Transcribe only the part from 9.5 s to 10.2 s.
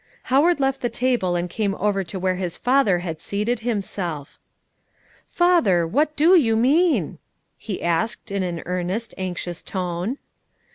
tone.